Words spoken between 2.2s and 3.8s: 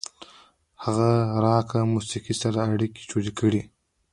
سره اړیکې جوړې کړې.